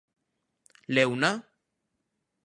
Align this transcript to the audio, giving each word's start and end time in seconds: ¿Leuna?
¿Leuna? 0.95 1.31